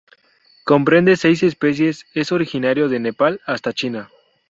[0.63, 4.09] Comprende seis especies.es originario de Nepal hasta China.